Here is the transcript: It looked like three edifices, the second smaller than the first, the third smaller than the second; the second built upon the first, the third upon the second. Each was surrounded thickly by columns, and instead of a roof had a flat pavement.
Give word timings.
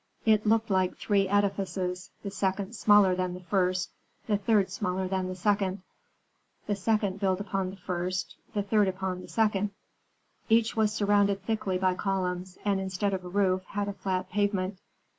It 0.25 0.47
looked 0.47 0.71
like 0.71 0.97
three 0.97 1.27
edifices, 1.27 2.09
the 2.23 2.31
second 2.31 2.73
smaller 2.73 3.13
than 3.13 3.35
the 3.35 3.39
first, 3.39 3.91
the 4.25 4.35
third 4.35 4.71
smaller 4.71 5.07
than 5.07 5.27
the 5.27 5.35
second; 5.35 5.83
the 6.65 6.75
second 6.75 7.19
built 7.19 7.39
upon 7.39 7.69
the 7.69 7.75
first, 7.75 8.35
the 8.55 8.63
third 8.63 8.87
upon 8.87 9.21
the 9.21 9.27
second. 9.29 9.69
Each 10.49 10.75
was 10.75 10.91
surrounded 10.91 11.43
thickly 11.43 11.77
by 11.77 11.93
columns, 11.93 12.57
and 12.65 12.79
instead 12.79 13.13
of 13.13 13.23
a 13.23 13.29
roof 13.29 13.63
had 13.65 13.87
a 13.87 13.93
flat 13.93 14.31
pavement. 14.31 14.79